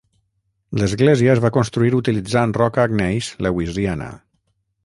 [0.83, 4.13] L'església es va construir utilitzant roca gneis lewisiana.